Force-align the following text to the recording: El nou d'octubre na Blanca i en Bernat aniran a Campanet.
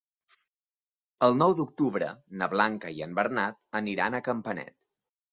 El 1.25 1.35
nou 1.41 1.51
d'octubre 1.59 2.07
na 2.41 2.47
Blanca 2.53 2.91
i 2.99 3.03
en 3.07 3.13
Bernat 3.19 3.59
aniran 3.81 4.17
a 4.17 4.23
Campanet. 4.29 4.75